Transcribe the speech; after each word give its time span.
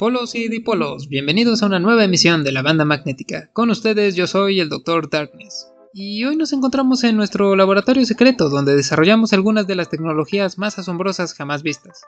Polos 0.00 0.34
y 0.34 0.48
dipolos, 0.48 1.10
bienvenidos 1.10 1.62
a 1.62 1.66
una 1.66 1.78
nueva 1.78 2.04
emisión 2.04 2.42
de 2.42 2.52
la 2.52 2.62
banda 2.62 2.86
magnética. 2.86 3.50
Con 3.52 3.68
ustedes 3.68 4.16
yo 4.16 4.26
soy 4.26 4.58
el 4.58 4.70
Dr. 4.70 5.10
Darkness. 5.10 5.70
Y 5.92 6.24
hoy 6.24 6.36
nos 6.36 6.54
encontramos 6.54 7.04
en 7.04 7.18
nuestro 7.18 7.54
laboratorio 7.54 8.06
secreto 8.06 8.48
donde 8.48 8.74
desarrollamos 8.74 9.34
algunas 9.34 9.66
de 9.66 9.74
las 9.74 9.90
tecnologías 9.90 10.56
más 10.56 10.78
asombrosas 10.78 11.34
jamás 11.34 11.62
vistas. 11.62 12.00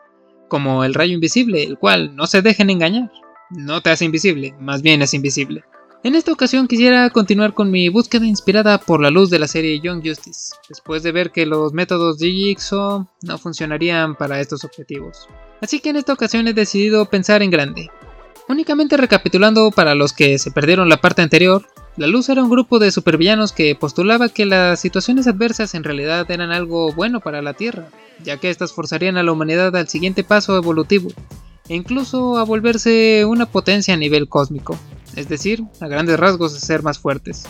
Como 0.49 0.85
el 0.85 0.95
rayo 0.95 1.13
invisible, 1.13 1.65
el 1.65 1.77
cual, 1.77 2.17
no 2.17 2.27
se 2.27 2.41
dejen 2.41 2.71
engañar, 2.71 3.13
no 3.51 3.83
te 3.83 3.91
hace 3.91 4.07
invisible, 4.07 4.55
más 4.59 4.81
bien 4.81 5.03
es 5.03 5.13
invisible. 5.13 5.63
En 6.05 6.17
esta 6.17 6.33
ocasión 6.33 6.67
quisiera 6.67 7.09
continuar 7.11 7.55
con 7.55 7.71
mi 7.71 7.89
búsqueda 7.89 8.27
inspirada 8.27 8.79
por 8.79 9.01
la 9.01 9.11
luz 9.11 9.31
de 9.31 9.39
la 9.39 9.47
serie 9.47 9.79
Young 9.79 10.05
Justice, 10.05 10.57
después 10.69 11.05
de 11.05 11.13
ver 11.13 11.31
que 11.31 11.47
los 11.47 11.73
métodos 11.73 12.19
de 12.19 12.29
Jigsaw 12.29 13.07
no 13.23 13.39
funcionarían 13.39 14.17
para 14.17 14.41
estos 14.41 14.65
objetivos. 14.65 15.29
Así 15.61 15.79
que 15.79 15.91
en 15.91 15.97
esta 15.97 16.13
ocasión 16.13 16.49
he 16.49 16.55
decidido 16.55 17.05
pensar 17.05 17.41
en 17.41 17.53
grande. 17.53 17.89
Únicamente 18.49 18.97
recapitulando 18.97 19.71
para 19.71 19.95
los 19.95 20.13
que 20.13 20.41
se 20.41 20.51
perdieron 20.51 20.89
la 20.89 21.01
parte 21.01 21.23
anterior, 21.23 21.69
la 21.97 22.09
Luz 22.09 22.29
era 22.29 22.43
un 22.43 22.51
grupo 22.51 22.81
de 22.81 22.91
supervillanos 22.91 23.53
que 23.53 23.77
postulaba 23.77 24.29
que 24.29 24.45
las 24.45 24.81
situaciones 24.81 25.29
adversas 25.29 25.73
en 25.77 25.85
realidad 25.85 26.29
eran 26.33 26.51
algo 26.51 26.93
bueno 26.93 27.21
para 27.21 27.43
la 27.43 27.55
Tierra, 27.55 27.87
ya 28.25 28.39
que 28.39 28.51
éstas 28.51 28.73
forzarían 28.73 29.19
a 29.19 29.23
la 29.23 29.31
humanidad 29.31 29.77
al 29.77 29.87
siguiente 29.87 30.25
paso 30.25 30.57
evolutivo, 30.57 31.11
e 31.69 31.77
incluso 31.77 32.39
a 32.39 32.45
volverse 32.45 33.25
una 33.25 33.47
potencia 33.47 33.95
a 33.95 33.99
nivel 33.99 34.29
cósmico, 34.29 34.77
es 35.17 35.29
decir, 35.29 35.65
a 35.81 35.89
grandes 35.89 36.19
rasgos 36.19 36.53
ser 36.53 36.83
más 36.83 36.99
fuertes. 36.99 37.45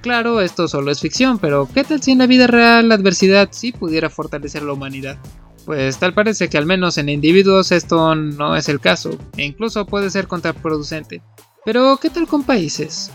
Claro, 0.00 0.40
esto 0.40 0.68
solo 0.68 0.90
es 0.90 1.00
ficción, 1.00 1.38
pero 1.38 1.68
¿qué 1.72 1.84
tal 1.84 2.02
si 2.02 2.12
en 2.12 2.18
la 2.18 2.26
vida 2.26 2.46
real 2.46 2.88
la 2.88 2.94
adversidad 2.94 3.48
sí 3.50 3.72
pudiera 3.72 4.08
fortalecer 4.08 4.62
la 4.62 4.72
humanidad? 4.72 5.18
Pues 5.66 5.98
tal 5.98 6.14
parece 6.14 6.48
que 6.48 6.56
al 6.56 6.66
menos 6.66 6.96
en 6.98 7.08
individuos 7.08 7.72
esto 7.72 8.14
no 8.14 8.56
es 8.56 8.68
el 8.68 8.80
caso, 8.80 9.18
e 9.36 9.44
incluso 9.44 9.86
puede 9.86 10.10
ser 10.10 10.26
contraproducente. 10.26 11.20
Pero, 11.64 11.98
¿qué 12.00 12.08
tal 12.08 12.26
con 12.26 12.44
países? 12.44 13.10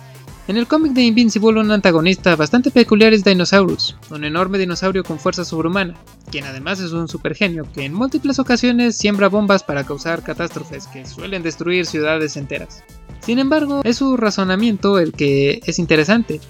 En 0.46 0.58
el 0.58 0.68
cómic 0.68 0.92
de 0.92 1.04
Invincible 1.04 1.62
un 1.62 1.72
antagonista 1.72 2.36
bastante 2.36 2.70
peculiar 2.70 3.14
es 3.14 3.24
Dinosaurus, 3.24 3.96
un 4.10 4.26
enorme 4.26 4.60
dinosaurio 4.60 5.02
con 5.06 5.18
fuerza 5.18 5.46
sobrehumana, 5.46 5.96
quien 6.30 6.44
además 6.44 6.82
es 6.82 6.92
un 6.92 7.08
supergenio 7.08 7.66
que 7.74 7.86
en 7.86 7.94
múltiples 7.94 8.40
ocasiones 8.40 8.98
siembra 8.98 9.30
bombas 9.30 9.64
para 9.64 9.86
causar 9.86 10.22
catástrofes 10.22 10.88
que 10.88 11.06
suelen 11.06 11.44
destruir 11.44 11.86
ciudades 11.86 12.36
enteras. 12.36 12.84
Sin 13.26 13.40
embargo, 13.40 13.82
es 13.84 13.98
su 13.98 14.18
razonamiento 14.18 15.00
el 15.00 15.14
que 15.14 15.62
es 15.66 15.80
interesante, 15.80 16.42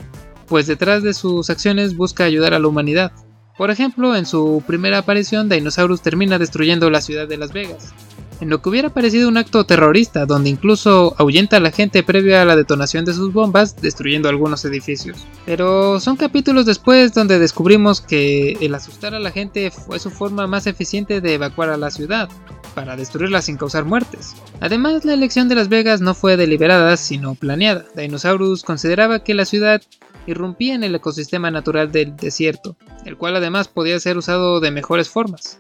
pues 0.48 0.68
detrás 0.68 1.04
de 1.04 1.14
sus 1.14 1.50
acciones 1.50 1.96
busca 1.96 2.24
ayudar 2.24 2.54
a 2.54 2.60
la 2.60 2.68
humanidad, 2.68 3.12
por 3.58 3.70
ejemplo, 3.70 4.16
en 4.16 4.26
su 4.26 4.64
primera 4.66 5.00
aparición, 5.00 5.48
Dinosaurus 5.48 6.02
termina 6.02 6.40
destruyendo 6.40 6.90
la 6.90 7.02
ciudad 7.02 7.28
de 7.28 7.38
Las 7.38 7.54
Vegas, 7.54 7.94
en 8.42 8.50
lo 8.50 8.62
que 8.62 8.70
hubiera 8.70 8.90
parecido 8.90 9.30
un 9.30 9.38
acto 9.38 9.64
terrorista, 9.64 10.26
donde 10.26 10.50
incluso 10.50 11.14
ahuyenta 11.20 11.58
a 11.58 11.60
la 11.60 11.70
gente 11.70 12.02
previa 12.02 12.42
a 12.42 12.46
la 12.46 12.56
detonación 12.56 13.06
de 13.06 13.14
sus 13.14 13.32
bombas, 13.32 13.80
destruyendo 13.80 14.28
algunos 14.28 14.66
edificios. 14.66 15.28
Pero 15.46 16.00
son 16.00 16.16
capítulos 16.16 16.66
después 16.66 17.14
donde 17.14 17.38
descubrimos 17.38 18.02
que 18.02 18.58
el 18.60 18.74
asustar 18.74 19.14
a 19.14 19.20
la 19.20 19.30
gente 19.30 19.70
fue 19.70 20.00
su 20.00 20.10
forma 20.10 20.48
más 20.48 20.66
eficiente 20.66 21.22
de 21.22 21.36
evacuar 21.36 21.70
a 21.70 21.78
la 21.78 21.92
ciudad, 21.92 22.30
para 22.74 22.96
destruirla 22.96 23.42
sin 23.42 23.58
causar 23.58 23.86
muertes. 23.86 24.36
Además, 24.60 25.06
la 25.06 25.14
elección 25.14 25.50
de 25.50 25.56
Las 25.56 25.70
Vegas 25.70 26.02
no 26.02 26.14
fue 26.14 26.38
deliberada, 26.38 26.98
sino 26.98 27.36
planeada. 27.36 27.86
Dinosaurus 27.96 28.64
consideraba 28.64 29.24
que 29.24 29.34
la 29.34 29.46
ciudad 29.46 29.82
irrumpía 30.28 30.76
en 30.76 30.84
el 30.84 30.96
ecosistema 30.96 31.52
natural 31.52 31.92
del 31.92 32.16
desierto, 32.16 32.76
el 33.06 33.18
cual 33.18 33.36
además 33.36 33.68
podía 33.68 34.00
ser 34.00 34.18
usado 34.18 34.60
de 34.60 34.72
mejores 34.72 35.10
formas. 35.10 35.58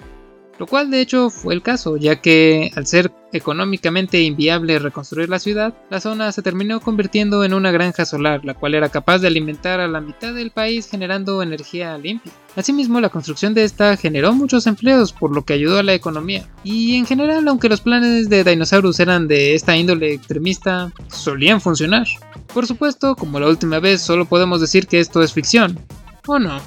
Lo 0.59 0.67
cual 0.67 0.91
de 0.91 1.01
hecho 1.01 1.29
fue 1.29 1.53
el 1.53 1.63
caso, 1.63 1.97
ya 1.97 2.21
que 2.21 2.71
al 2.75 2.85
ser 2.85 3.11
económicamente 3.33 4.21
inviable 4.21 4.77
reconstruir 4.77 5.27
la 5.27 5.39
ciudad, 5.39 5.73
la 5.89 5.99
zona 5.99 6.31
se 6.31 6.43
terminó 6.43 6.79
convirtiendo 6.79 7.43
en 7.43 7.53
una 7.53 7.71
granja 7.71 8.05
solar, 8.05 8.45
la 8.45 8.53
cual 8.53 8.75
era 8.75 8.89
capaz 8.89 9.19
de 9.19 9.27
alimentar 9.27 9.79
a 9.79 9.87
la 9.87 9.99
mitad 9.99 10.33
del 10.33 10.51
país 10.51 10.87
generando 10.87 11.41
energía 11.41 11.97
limpia. 11.97 12.31
Asimismo, 12.55 13.01
la 13.01 13.09
construcción 13.09 13.55
de 13.55 13.63
esta 13.63 13.97
generó 13.97 14.33
muchos 14.33 14.67
empleos, 14.67 15.11
por 15.11 15.33
lo 15.33 15.43
que 15.43 15.53
ayudó 15.53 15.79
a 15.79 15.83
la 15.83 15.95
economía. 15.95 16.47
Y 16.63 16.97
en 16.97 17.07
general, 17.07 17.47
aunque 17.47 17.69
los 17.69 17.81
planes 17.81 18.29
de 18.29 18.43
Dinosaurus 18.43 18.99
eran 18.99 19.27
de 19.27 19.55
esta 19.55 19.75
índole 19.75 20.13
extremista, 20.13 20.91
solían 21.07 21.61
funcionar. 21.61 22.05
Por 22.53 22.67
supuesto, 22.67 23.15
como 23.15 23.39
la 23.39 23.47
última 23.47 23.79
vez, 23.79 24.01
solo 24.01 24.25
podemos 24.25 24.61
decir 24.61 24.85
que 24.85 24.99
esto 24.99 25.23
es 25.23 25.33
ficción. 25.33 25.79
¿O 26.27 26.37
no? 26.37 26.59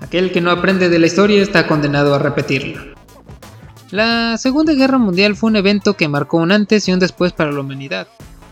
Aquel 0.00 0.32
que 0.32 0.40
no 0.40 0.50
aprende 0.50 0.88
de 0.88 0.98
la 0.98 1.06
historia 1.06 1.42
está 1.42 1.66
condenado 1.66 2.14
a 2.14 2.18
repetirla. 2.18 2.97
La 3.90 4.36
Segunda 4.36 4.74
Guerra 4.74 4.98
Mundial 4.98 5.34
fue 5.34 5.48
un 5.48 5.56
evento 5.56 5.94
que 5.94 6.08
marcó 6.08 6.36
un 6.36 6.52
antes 6.52 6.86
y 6.86 6.92
un 6.92 6.98
después 6.98 7.32
para 7.32 7.52
la 7.52 7.60
humanidad, 7.60 8.06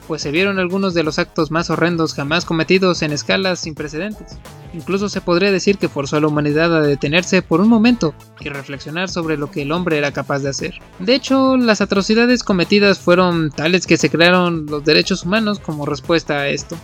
pues 0.07 0.23
se 0.23 0.31
vieron 0.31 0.59
algunos 0.59 0.95
de 0.95 1.03
los 1.03 1.19
actos 1.19 1.51
más 1.51 1.69
horrendos 1.69 2.15
jamás 2.15 2.47
cometidos 2.47 3.03
en 3.03 3.13
escalas 3.13 3.61
sin 3.61 3.75
precedentes. 3.75 4.39
Incluso 4.73 5.11
se 5.11 5.21
podría 5.21 5.53
decir 5.53 5.77
que 5.77 5.91
forzó 5.91 6.17
a 6.17 6.21
la 6.21 6.29
humanidad 6.29 6.75
a 6.75 6.81
detenerse 6.81 7.43
por 7.43 7.61
un 7.61 7.69
momento 7.69 8.15
y 8.41 8.49
reflexionar 8.49 9.11
sobre 9.11 9.37
lo 9.37 9.51
que 9.51 9.61
el 9.63 9.73
hombre 9.73 9.99
era 9.99 10.11
capaz 10.11 10.39
de 10.39 10.49
hacer. 10.49 10.81
De 11.01 11.15
hecho, 11.15 11.59
las 11.59 11.83
atrocidades 11.83 12.43
cometidas 12.43 12.99
fueron 12.99 13.51
tales 13.51 13.87
que 13.87 13.99
se 13.99 14.09
crearon 14.09 14.65
los 14.65 14.87
derechos 14.87 15.25
humanos 15.25 15.59
como 15.59 15.85
respuesta 15.85 16.39
a 16.39 16.49
esto. 16.49 16.79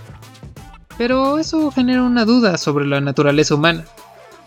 Pero 0.98 1.38
eso 1.38 1.70
genera 1.70 2.02
una 2.02 2.26
duda 2.26 2.58
sobre 2.58 2.86
la 2.86 3.00
naturaleza 3.00 3.54
humana 3.54 3.84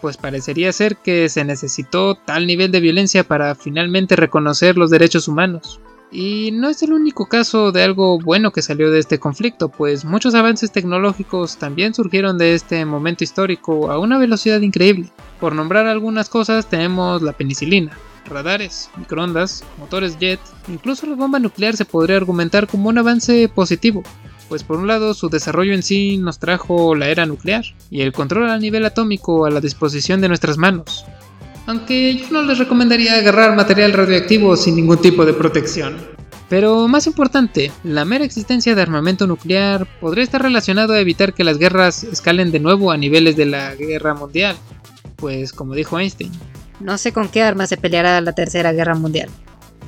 pues 0.05 0.17
parecería 0.17 0.71
ser 0.71 0.97
que 0.97 1.29
se 1.29 1.43
necesitó 1.43 2.13
tal 2.13 2.45
nivel 2.45 2.71
de 2.71 2.79
violencia 2.79 3.23
para 3.23 3.55
finalmente 3.55 4.15
reconocer 4.15 4.77
los 4.77 4.91
derechos 4.91 5.27
humanos. 5.27 5.79
Y 6.11 6.51
no 6.51 6.69
es 6.69 6.83
el 6.83 6.93
único 6.93 7.25
caso 7.25 7.71
de 7.71 7.81
algo 7.81 8.19
bueno 8.19 8.51
que 8.51 8.61
salió 8.61 8.91
de 8.91 8.99
este 8.99 9.17
conflicto, 9.17 9.69
pues 9.69 10.05
muchos 10.05 10.35
avances 10.35 10.71
tecnológicos 10.71 11.57
también 11.57 11.95
surgieron 11.95 12.37
de 12.37 12.53
este 12.53 12.85
momento 12.85 13.23
histórico 13.23 13.89
a 13.89 13.97
una 13.97 14.19
velocidad 14.19 14.61
increíble. 14.61 15.09
Por 15.39 15.55
nombrar 15.55 15.87
algunas 15.87 16.29
cosas 16.29 16.69
tenemos 16.69 17.23
la 17.23 17.33
penicilina, 17.33 17.97
radares, 18.25 18.91
microondas, 18.97 19.63
motores 19.79 20.19
jet, 20.19 20.39
incluso 20.67 21.07
la 21.07 21.15
bomba 21.15 21.39
nuclear 21.39 21.75
se 21.75 21.85
podría 21.85 22.17
argumentar 22.17 22.67
como 22.67 22.89
un 22.89 22.99
avance 22.99 23.49
positivo, 23.49 24.03
pues 24.49 24.63
por 24.63 24.77
un 24.77 24.87
lado 24.87 25.13
su 25.13 25.29
desarrollo 25.29 25.73
en 25.73 25.83
sí 25.83 26.17
nos 26.17 26.39
trajo 26.39 26.95
la 26.95 27.07
era 27.07 27.25
nuclear 27.25 27.63
y 27.89 28.01
el 28.01 28.13
control 28.13 28.49
a 28.49 28.57
nivel 28.57 28.85
atómico 28.85 29.45
a 29.45 29.49
la 29.49 29.61
disposición 29.61 30.21
de 30.21 30.27
nuestras 30.27 30.57
manos. 30.57 31.05
Aunque 31.67 32.15
yo 32.15 32.27
no 32.31 32.43
les 32.43 32.59
recomendaría 32.59 33.15
agarrar 33.15 33.55
material 33.55 33.93
radioactivo 33.93 34.55
sin 34.55 34.75
ningún 34.75 35.01
tipo 35.01 35.25
de 35.25 35.33
protección. 35.33 35.97
Pero 36.47 36.87
más 36.87 37.07
importante, 37.07 37.71
la 37.83 38.05
mera 38.05 38.23
existencia 38.23 38.75
de 38.75 38.81
armamento 38.81 39.25
nuclear 39.25 39.87
podría 39.99 40.23
estar 40.23 40.43
relacionado 40.43 40.93
a 40.93 40.99
evitar 40.99 41.33
que 41.33 41.43
las 41.43 41.57
guerras 41.57 42.03
escalen 42.03 42.51
de 42.51 42.59
nuevo 42.59 42.91
a 42.91 42.97
niveles 42.97 43.35
de 43.35 43.47
la 43.47 43.73
guerra 43.73 44.13
mundial. 44.13 44.55
Pues 45.15 45.53
como 45.53 45.73
dijo 45.73 45.99
Einstein. 45.99 46.31
No 46.79 46.99
sé 46.99 47.13
con 47.13 47.29
qué 47.29 47.41
armas 47.41 47.69
se 47.69 47.77
peleará 47.77 48.21
la 48.21 48.33
tercera 48.33 48.73
guerra 48.73 48.93
mundial, 48.93 49.29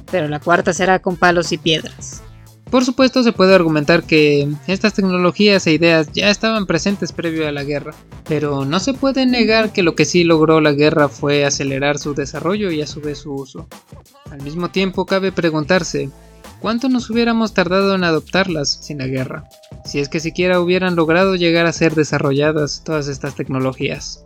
pero 0.10 0.28
la 0.28 0.40
cuarta 0.40 0.74
será 0.74 1.00
con 1.00 1.16
palos 1.16 1.52
y 1.52 1.58
piedras. 1.58 2.24
Por 2.70 2.84
supuesto 2.84 3.24
se 3.24 3.32
puede 3.32 3.56
argumentar 3.56 4.04
que 4.04 4.50
estas 4.68 4.94
tecnologías 4.94 5.66
e 5.68 5.74
ideas 5.74 6.12
ya 6.12 6.30
estaban 6.30 6.66
presentes 6.66 7.14
previo 7.14 7.48
a 7.48 7.54
la 7.54 7.64
guerra, 7.64 7.94
pero 8.28 8.66
no 8.66 8.82
se 8.82 8.94
puede 8.94 9.26
negar 9.26 9.72
que 9.72 9.84
lo 9.84 9.96
que 9.96 10.04
sí 10.04 10.26
logró 10.26 10.60
la 10.60 10.74
guerra 10.74 11.08
fue 11.08 11.46
acelerar 11.46 11.98
su 11.98 12.14
desarrollo 12.14 12.70
y 12.70 12.82
a 12.82 12.88
su 12.88 13.00
vez 13.00 13.20
su 13.20 13.34
uso. 13.34 13.68
Al 14.30 14.42
mismo 14.42 14.70
tiempo 14.70 15.06
cabe 15.06 15.32
preguntarse, 15.32 16.10
¿cuánto 16.60 16.90
nos 16.90 17.10
hubiéramos 17.10 17.54
tardado 17.54 17.96
en 17.96 18.04
adoptarlas 18.04 18.70
sin 18.82 18.98
la 18.98 19.08
guerra? 19.08 19.46
Si 19.86 20.00
es 20.00 20.10
que 20.10 20.20
siquiera 20.20 20.60
hubieran 20.60 20.98
logrado 20.98 21.36
llegar 21.36 21.68
a 21.68 21.74
ser 21.74 21.96
desarrolladas 21.96 22.84
todas 22.84 23.08
estas 23.08 23.36
tecnologías. 23.36 24.26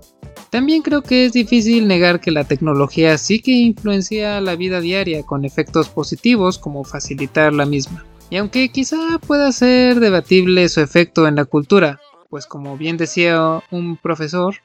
También 0.50 0.82
creo 0.82 1.04
que 1.04 1.26
es 1.26 1.34
difícil 1.34 1.88
negar 1.88 2.20
que 2.20 2.32
la 2.32 2.44
tecnología 2.44 3.20
sí 3.20 3.40
que 3.40 3.52
influencia 3.52 4.42
la 4.42 4.56
vida 4.56 4.82
diaria 4.82 5.22
con 5.24 5.46
efectos 5.46 5.90
positivos 5.90 6.58
como 6.58 6.84
facilitar 6.84 7.54
la 7.54 7.68
misma. 7.68 8.04
Y 8.32 8.38
aunque 8.38 8.70
quizá 8.70 9.20
pueda 9.20 9.52
ser 9.52 10.00
debatible 10.00 10.70
su 10.70 10.80
efecto 10.80 11.28
en 11.28 11.36
la 11.36 11.44
cultura, 11.44 12.00
pues 12.30 12.46
como 12.46 12.78
bien 12.78 12.96
decía 12.96 13.62
un 13.72 13.98
profesor, 13.98 14.56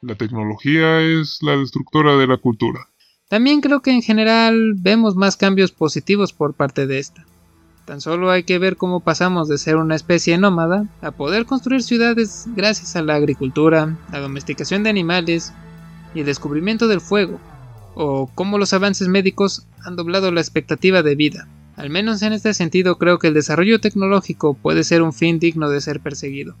la 0.00 0.14
tecnología 0.14 1.00
es 1.00 1.40
la 1.42 1.56
destructora 1.56 2.16
de 2.16 2.28
la 2.28 2.36
cultura. 2.36 2.86
También 3.28 3.60
creo 3.60 3.82
que 3.82 3.90
en 3.90 4.02
general 4.02 4.74
vemos 4.76 5.16
más 5.16 5.36
cambios 5.36 5.72
positivos 5.72 6.32
por 6.32 6.54
parte 6.54 6.86
de 6.86 7.00
esta. 7.00 7.26
Tan 7.86 8.00
solo 8.00 8.30
hay 8.30 8.44
que 8.44 8.60
ver 8.60 8.76
cómo 8.76 9.00
pasamos 9.00 9.48
de 9.48 9.58
ser 9.58 9.74
una 9.78 9.96
especie 9.96 10.38
nómada 10.38 10.86
a 11.02 11.10
poder 11.10 11.44
construir 11.44 11.82
ciudades 11.82 12.44
gracias 12.54 12.94
a 12.94 13.02
la 13.02 13.16
agricultura, 13.16 13.98
la 14.12 14.20
domesticación 14.20 14.84
de 14.84 14.90
animales 14.90 15.52
y 16.14 16.20
el 16.20 16.26
descubrimiento 16.26 16.86
del 16.86 17.00
fuego, 17.00 17.40
o 17.96 18.30
cómo 18.32 18.58
los 18.58 18.72
avances 18.72 19.08
médicos 19.08 19.66
han 19.84 19.96
doblado 19.96 20.30
la 20.30 20.40
expectativa 20.40 21.02
de 21.02 21.16
vida. 21.16 21.48
Al 21.78 21.90
menos 21.90 22.22
en 22.22 22.32
este 22.32 22.54
sentido 22.54 22.98
creo 22.98 23.20
que 23.20 23.28
el 23.28 23.34
desarrollo 23.34 23.80
tecnológico 23.80 24.54
puede 24.54 24.82
ser 24.82 25.00
un 25.00 25.12
fin 25.12 25.38
digno 25.38 25.70
de 25.70 25.80
ser 25.80 26.00
perseguido. 26.00 26.56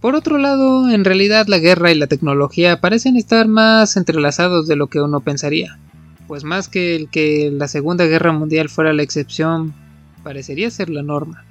Por 0.00 0.16
otro 0.16 0.38
lado, 0.38 0.90
en 0.90 1.04
realidad 1.04 1.46
la 1.46 1.60
guerra 1.60 1.92
y 1.92 1.94
la 1.94 2.08
tecnología 2.08 2.80
parecen 2.80 3.16
estar 3.16 3.46
más 3.46 3.96
entrelazados 3.96 4.66
de 4.66 4.74
lo 4.74 4.88
que 4.88 5.00
uno 5.00 5.20
pensaría, 5.20 5.78
pues 6.26 6.42
más 6.42 6.68
que 6.68 6.96
el 6.96 7.08
que 7.10 7.52
la 7.52 7.68
Segunda 7.68 8.06
Guerra 8.06 8.32
Mundial 8.32 8.68
fuera 8.68 8.92
la 8.92 9.04
excepción, 9.04 9.72
parecería 10.24 10.68
ser 10.72 10.90
la 10.90 11.04
norma. 11.04 11.44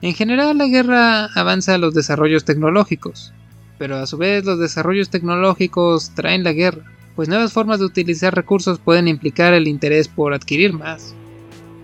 En 0.00 0.14
general 0.14 0.58
la 0.58 0.66
guerra 0.66 1.26
avanza 1.26 1.78
los 1.78 1.94
desarrollos 1.94 2.44
tecnológicos, 2.44 3.32
pero 3.78 3.94
a 3.94 4.08
su 4.08 4.18
vez 4.18 4.44
los 4.44 4.58
desarrollos 4.58 5.08
tecnológicos 5.08 6.10
traen 6.16 6.42
la 6.42 6.52
guerra, 6.52 6.82
pues 7.14 7.28
nuevas 7.28 7.52
formas 7.52 7.78
de 7.78 7.86
utilizar 7.86 8.34
recursos 8.34 8.80
pueden 8.80 9.06
implicar 9.06 9.54
el 9.54 9.68
interés 9.68 10.08
por 10.08 10.34
adquirir 10.34 10.72
más, 10.72 11.14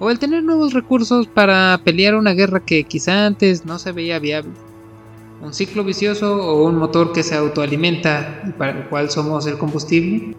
o 0.00 0.10
el 0.10 0.18
tener 0.18 0.44
nuevos 0.44 0.72
recursos 0.72 1.26
para 1.26 1.80
pelear 1.84 2.14
una 2.14 2.32
guerra 2.32 2.60
que 2.60 2.84
quizá 2.84 3.26
antes 3.26 3.66
no 3.66 3.78
se 3.78 3.92
veía 3.92 4.18
viable. 4.18 4.52
Un 5.40 5.54
ciclo 5.54 5.84
vicioso 5.84 6.36
o 6.36 6.64
un 6.66 6.76
motor 6.76 7.12
que 7.12 7.22
se 7.22 7.36
autoalimenta 7.36 8.42
y 8.48 8.52
para 8.52 8.78
el 8.78 8.88
cual 8.88 9.10
somos 9.10 9.46
el 9.46 9.58
combustible. 9.58 10.34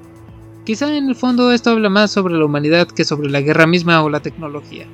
Quizá 0.66 0.96
en 0.96 1.10
el 1.10 1.16
fondo 1.16 1.52
esto 1.52 1.72
habla 1.72 1.90
más 1.90 2.12
sobre 2.12 2.36
la 2.36 2.46
humanidad 2.46 2.88
que 2.88 3.06
sobre 3.06 3.30
la 3.30 3.42
guerra 3.42 3.66
misma 3.66 4.04
o 4.04 4.10
la 4.10 4.20
tecnología. 4.20 4.88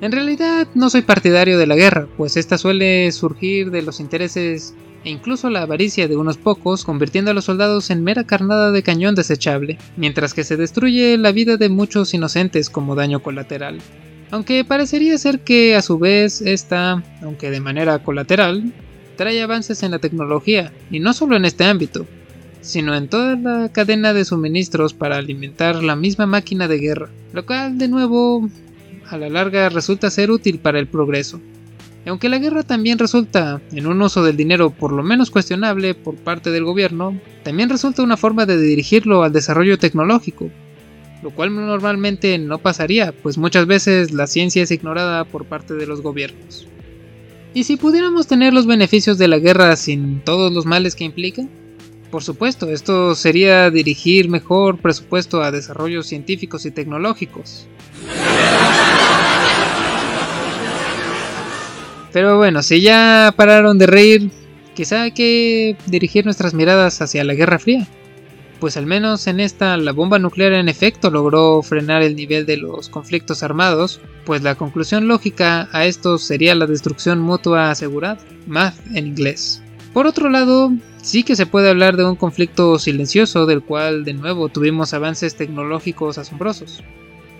En 0.00 0.12
realidad 0.12 0.66
no 0.74 0.88
soy 0.88 1.02
partidario 1.02 1.58
de 1.58 1.66
la 1.66 1.76
guerra, 1.76 2.08
pues 2.16 2.36
esta 2.36 2.56
suele 2.56 3.12
surgir 3.12 3.70
de 3.70 3.82
los 3.82 4.00
intereses 4.00 4.74
e 5.04 5.10
incluso 5.10 5.50
la 5.50 5.62
avaricia 5.62 6.08
de 6.08 6.16
unos 6.16 6.36
pocos, 6.36 6.84
convirtiendo 6.84 7.30
a 7.30 7.34
los 7.34 7.46
soldados 7.46 7.90
en 7.90 8.04
mera 8.04 8.24
carnada 8.24 8.70
de 8.70 8.82
cañón 8.82 9.14
desechable, 9.14 9.78
mientras 9.96 10.34
que 10.34 10.44
se 10.44 10.56
destruye 10.56 11.16
la 11.18 11.32
vida 11.32 11.56
de 11.56 11.68
muchos 11.68 12.14
inocentes 12.14 12.70
como 12.70 12.94
daño 12.94 13.22
colateral. 13.22 13.78
Aunque 14.30 14.64
parecería 14.64 15.18
ser 15.18 15.40
que 15.40 15.74
a 15.74 15.82
su 15.82 15.98
vez 15.98 16.40
esta, 16.40 17.02
aunque 17.22 17.50
de 17.50 17.60
manera 17.60 17.98
colateral, 18.00 18.72
trae 19.16 19.42
avances 19.42 19.82
en 19.82 19.90
la 19.90 19.98
tecnología, 19.98 20.72
y 20.90 21.00
no 21.00 21.12
solo 21.12 21.36
en 21.36 21.44
este 21.44 21.64
ámbito, 21.64 22.06
sino 22.60 22.94
en 22.94 23.08
toda 23.08 23.36
la 23.36 23.70
cadena 23.72 24.12
de 24.12 24.24
suministros 24.24 24.94
para 24.94 25.16
alimentar 25.16 25.82
la 25.82 25.96
misma 25.96 26.26
máquina 26.26 26.68
de 26.68 26.78
guerra, 26.78 27.08
lo 27.32 27.44
cual 27.44 27.78
de 27.78 27.88
nuevo 27.88 28.48
a 29.08 29.16
la 29.16 29.28
larga 29.28 29.68
resulta 29.68 30.10
ser 30.10 30.30
útil 30.30 30.58
para 30.58 30.78
el 30.78 30.86
progreso. 30.86 31.40
Aunque 32.06 32.28
la 32.28 32.38
guerra 32.38 32.62
también 32.62 32.98
resulta 32.98 33.60
en 33.72 33.86
un 33.86 34.00
uso 34.00 34.24
del 34.24 34.36
dinero 34.36 34.70
por 34.70 34.92
lo 34.92 35.02
menos 35.02 35.30
cuestionable 35.30 35.94
por 35.94 36.14
parte 36.16 36.50
del 36.50 36.64
gobierno, 36.64 37.18
también 37.42 37.68
resulta 37.68 38.02
una 38.02 38.16
forma 38.16 38.46
de 38.46 38.58
dirigirlo 38.58 39.22
al 39.22 39.32
desarrollo 39.32 39.78
tecnológico, 39.78 40.50
lo 41.22 41.30
cual 41.30 41.54
normalmente 41.54 42.38
no 42.38 42.58
pasaría, 42.58 43.12
pues 43.12 43.36
muchas 43.38 43.66
veces 43.66 44.12
la 44.12 44.26
ciencia 44.26 44.62
es 44.62 44.70
ignorada 44.70 45.24
por 45.24 45.44
parte 45.44 45.74
de 45.74 45.86
los 45.86 46.00
gobiernos. 46.00 46.66
¿Y 47.52 47.64
si 47.64 47.76
pudiéramos 47.76 48.26
tener 48.26 48.52
los 48.52 48.66
beneficios 48.66 49.18
de 49.18 49.28
la 49.28 49.38
guerra 49.38 49.74
sin 49.76 50.20
todos 50.20 50.52
los 50.52 50.66
males 50.66 50.94
que 50.94 51.04
implica? 51.04 51.42
Por 52.10 52.22
supuesto, 52.22 52.68
esto 52.70 53.14
sería 53.14 53.70
dirigir 53.70 54.28
mejor 54.28 54.78
presupuesto 54.78 55.42
a 55.42 55.50
desarrollos 55.50 56.06
científicos 56.06 56.64
y 56.66 56.70
tecnológicos. 56.70 57.66
Pero 62.12 62.38
bueno, 62.38 62.62
si 62.62 62.80
ya 62.80 63.32
pararon 63.36 63.78
de 63.78 63.86
reír, 63.86 64.30
quizá 64.74 65.02
hay 65.02 65.12
que 65.12 65.76
dirigir 65.86 66.24
nuestras 66.24 66.54
miradas 66.54 67.00
hacia 67.00 67.22
la 67.22 67.34
Guerra 67.34 67.58
Fría. 67.58 67.86
Pues 68.60 68.76
al 68.76 68.84
menos 68.84 69.26
en 69.26 69.40
esta 69.40 69.78
la 69.78 69.92
bomba 69.92 70.18
nuclear 70.18 70.52
en 70.52 70.68
efecto 70.68 71.10
logró 71.10 71.62
frenar 71.62 72.02
el 72.02 72.14
nivel 72.14 72.44
de 72.44 72.58
los 72.58 72.90
conflictos 72.90 73.42
armados, 73.42 74.00
pues 74.26 74.42
la 74.42 74.54
conclusión 74.54 75.08
lógica 75.08 75.70
a 75.72 75.86
esto 75.86 76.18
sería 76.18 76.54
la 76.54 76.66
destrucción 76.66 77.20
mutua 77.20 77.70
asegurada, 77.70 78.18
math 78.46 78.76
en 78.94 79.06
inglés. 79.06 79.62
Por 79.94 80.06
otro 80.06 80.28
lado, 80.28 80.72
sí 81.00 81.22
que 81.22 81.36
se 81.36 81.46
puede 81.46 81.70
hablar 81.70 81.96
de 81.96 82.04
un 82.04 82.16
conflicto 82.16 82.78
silencioso 82.78 83.46
del 83.46 83.62
cual 83.62 84.04
de 84.04 84.12
nuevo 84.12 84.50
tuvimos 84.50 84.92
avances 84.92 85.36
tecnológicos 85.36 86.18
asombrosos. 86.18 86.84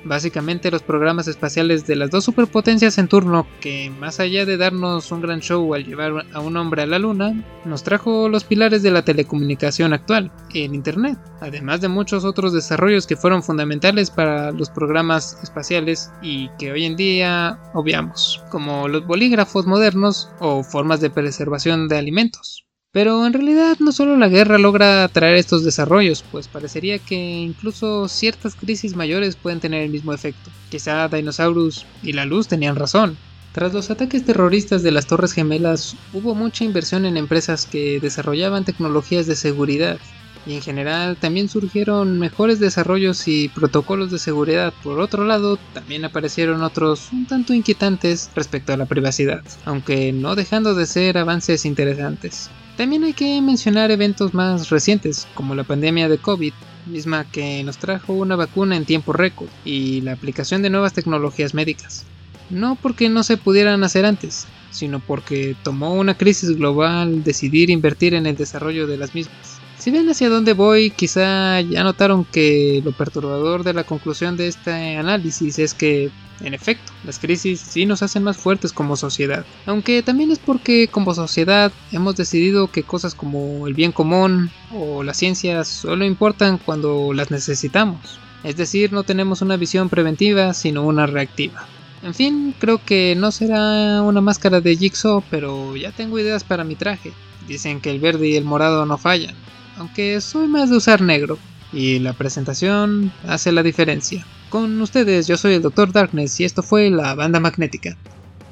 Básicamente 0.05 0.70
los 0.70 0.82
programas 0.82 1.29
espaciales 1.29 1.87
de 1.87 1.97
las 1.97 2.11
dos 2.11 2.25
superpotencias 2.25 2.99
en 2.99 3.08
turno 3.08 3.47
que 3.61 3.91
más 3.99 4.20
allá 4.20 4.47
de 4.47 4.56
darnos 4.56 5.12
un 5.12 5.20
gran 5.20 5.41
show 5.41 5.75
al 5.75 5.85
llevar 5.85 6.26
a 6.32 6.41
un 6.41 6.56
hombre 6.56 6.82
a 6.82 6.87
la 6.87 6.99
luna, 6.99 7.35
nos 7.64 7.82
trajo 7.82 8.29
los 8.29 8.44
pilares 8.44 8.82
de 8.82 8.91
la 8.91 9.05
telecomunicación 9.05 9.93
actual, 9.93 10.32
el 10.55 10.75
Internet, 10.75 11.19
además 11.41 11.81
de 11.81 11.88
muchos 11.88 12.25
otros 12.25 12.52
desarrollos 12.52 13.06
que 13.06 13.17
fueron 13.17 13.43
fundamentales 13.43 14.11
para 14.11 14.52
los 14.52 14.70
programas 14.70 15.38
espaciales 15.43 16.11
y 16.23 16.49
que 16.58 16.73
hoy 16.73 16.85
en 16.85 16.97
día 16.97 17.58
obviamos, 17.75 18.43
como 18.50 18.88
los 18.88 19.06
bolígrafos 19.06 19.67
modernos 19.67 20.31
o 20.41 20.62
formas 20.62 21.00
de 21.00 21.11
preservación 21.11 21.88
de 21.88 21.99
alimentos. 21.99 22.69
Pero 22.92 23.25
en 23.25 23.32
realidad 23.32 23.76
no 23.78 23.92
solo 23.92 24.16
la 24.16 24.28
guerra 24.28 24.58
logra 24.58 25.06
traer 25.06 25.37
estos 25.37 25.62
desarrollos, 25.62 26.25
pues 26.32 26.48
parecería 26.48 26.98
que 26.98 27.14
incluso 27.14 28.08
ciertas 28.08 28.56
crisis 28.56 28.96
mayores 28.96 29.37
pueden 29.37 29.60
tener 29.60 29.82
el 29.82 29.90
mismo 29.90 30.12
efecto. 30.12 30.50
Quizá 30.70 31.06
Dinosaurus 31.06 31.87
y 32.02 32.14
la 32.14 32.25
luz 32.25 32.48
tenían 32.48 32.75
razón. 32.75 33.16
Tras 33.52 33.72
los 33.72 33.90
ataques 33.90 34.25
terroristas 34.25 34.82
de 34.82 34.90
las 34.90 35.06
Torres 35.06 35.32
Gemelas, 35.32 35.94
hubo 36.12 36.34
mucha 36.34 36.64
inversión 36.64 37.06
en 37.06 37.16
empresas 37.16 37.64
que 37.64 38.00
desarrollaban 38.00 38.64
tecnologías 38.64 39.28
de 39.28 39.37
seguridad, 39.37 39.98
y 40.44 40.54
en 40.54 40.62
general 40.62 41.16
también 41.16 41.48
surgieron 41.48 42.19
mejores 42.19 42.58
desarrollos 42.58 43.28
y 43.28 43.50
protocolos 43.50 44.10
de 44.10 44.19
seguridad. 44.19 44.75
Por 44.82 44.98
otro 44.98 45.25
lado, 45.25 45.60
también 45.75 46.04
aparecieron 46.04 46.62
otros 46.62 47.12
un 47.12 47.26
tanto 47.26 47.54
inquietantes 47.54 48.31
respecto 48.34 48.72
a 48.72 48.76
la 48.76 48.87
privacidad, 48.87 49.42
aunque 49.64 50.12
no 50.12 50.34
dejando 50.34 50.75
de 50.75 50.87
ser 50.87 51.19
avances 51.19 51.64
interesantes. 51.64 52.50
También 52.81 53.05
hay 53.05 53.12
que 53.12 53.43
mencionar 53.43 53.91
eventos 53.91 54.32
más 54.32 54.71
recientes, 54.71 55.29
como 55.35 55.55
la 55.55 55.65
pandemia 55.65 56.09
de 56.09 56.17
COVID, 56.17 56.55
misma 56.87 57.27
que 57.31 57.62
nos 57.62 57.77
trajo 57.77 58.15
una 58.15 58.37
vacuna 58.37 58.75
en 58.75 58.87
tiempo 58.87 59.12
récord, 59.12 59.50
y 59.67 60.00
la 60.00 60.12
aplicación 60.12 60.62
de 60.62 60.71
nuevas 60.71 60.94
tecnologías 60.94 61.53
médicas. 61.53 62.06
No 62.49 62.79
porque 62.81 63.11
no 63.11 63.23
se 63.23 63.37
pudieran 63.37 63.85
hacer 63.85 64.06
antes, 64.06 64.47
sino 64.71 64.99
porque 64.99 65.55
tomó 65.62 65.93
una 65.93 66.15
crisis 66.15 66.56
global 66.56 67.23
decidir 67.23 67.69
invertir 67.69 68.15
en 68.15 68.25
el 68.25 68.35
desarrollo 68.35 68.87
de 68.87 68.97
las 68.97 69.15
mismas. 69.15 69.60
Si 69.81 69.91
ven 69.91 70.11
hacia 70.11 70.29
dónde 70.29 70.53
voy, 70.53 70.91
quizá 70.91 71.59
ya 71.62 71.82
notaron 71.82 72.27
que 72.27 72.82
lo 72.85 72.93
perturbador 72.93 73.65
de 73.65 73.73
la 73.73 73.85
conclusión 73.85 74.37
de 74.37 74.47
este 74.47 74.97
análisis 74.99 75.59
es 75.59 75.73
que 75.73 76.11
en 76.43 76.53
efecto, 76.53 76.93
las 77.05 77.19
crisis 77.19 77.61
sí 77.61 77.87
nos 77.87 78.03
hacen 78.03 78.23
más 78.23 78.37
fuertes 78.37 78.75
como 78.75 78.97
sociedad, 78.97 79.47
aunque 79.65 80.03
también 80.03 80.31
es 80.31 80.38
porque 80.38 80.88
como 80.88 81.15
sociedad 81.15 81.73
hemos 81.93 82.15
decidido 82.17 82.71
que 82.71 82.82
cosas 82.82 83.15
como 83.15 83.67
el 83.67 83.73
bien 83.73 83.91
común 83.91 84.50
o 84.71 85.03
la 85.03 85.15
ciencia 85.15 85.65
solo 85.65 86.05
importan 86.05 86.59
cuando 86.59 87.15
las 87.15 87.31
necesitamos, 87.31 88.19
es 88.44 88.59
decir, 88.59 88.93
no 88.93 89.03
tenemos 89.03 89.41
una 89.41 89.56
visión 89.56 89.88
preventiva 89.88 90.53
sino 90.53 90.83
una 90.83 91.06
reactiva. 91.06 91.67
En 92.03 92.12
fin, 92.12 92.55
creo 92.59 92.85
que 92.85 93.15
no 93.17 93.33
será 93.33 94.02
una 94.02 94.21
máscara 94.21 94.61
de 94.61 94.76
Jigsaw, 94.76 95.23
pero 95.31 95.75
ya 95.75 95.90
tengo 95.90 96.19
ideas 96.19 96.45
para 96.45 96.64
mi 96.64 96.75
traje. 96.75 97.12
Dicen 97.47 97.81
que 97.81 97.90
el 97.90 97.99
verde 98.00 98.28
y 98.28 98.37
el 98.37 98.45
morado 98.45 98.87
no 98.87 98.97
fallan, 98.97 99.35
aunque 99.80 100.20
soy 100.20 100.46
más 100.46 100.70
de 100.70 100.76
usar 100.76 101.00
negro, 101.00 101.38
y 101.72 101.99
la 101.99 102.12
presentación 102.12 103.10
hace 103.26 103.50
la 103.52 103.62
diferencia. 103.62 104.26
Con 104.49 104.80
ustedes, 104.80 105.26
yo 105.26 105.37
soy 105.37 105.52
el 105.54 105.62
Dr. 105.62 105.92
Darkness 105.92 106.40
y 106.40 106.44
esto 106.44 106.62
fue 106.62 106.88
La 106.90 107.14
Banda 107.14 107.40
Magnética. 107.40 107.96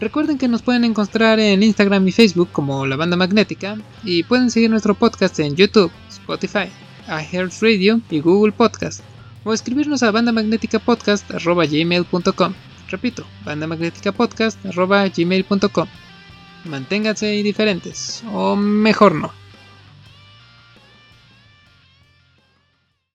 Recuerden 0.00 0.38
que 0.38 0.48
nos 0.48 0.62
pueden 0.62 0.84
encontrar 0.84 1.40
en 1.40 1.62
Instagram 1.62 2.06
y 2.06 2.12
Facebook 2.12 2.50
como 2.52 2.86
La 2.86 2.96
Banda 2.96 3.16
Magnética 3.16 3.76
y 4.04 4.22
pueden 4.22 4.50
seguir 4.50 4.70
nuestro 4.70 4.94
podcast 4.94 5.38
en 5.40 5.56
YouTube, 5.56 5.90
Spotify, 6.08 6.68
iHeartRadio 7.08 8.00
y 8.10 8.20
Google 8.20 8.52
Podcast 8.52 9.00
o 9.44 9.52
escribirnos 9.52 10.02
a 10.02 10.10
bandamagneticapodcast.gmail.com 10.10 12.54
Repito, 12.90 13.26
bandamagneticapodcast.gmail.com 13.44 15.88
Manténganse 16.64 17.36
indiferentes, 17.36 18.24
o 18.32 18.56
mejor 18.56 19.14
no. 19.14 19.30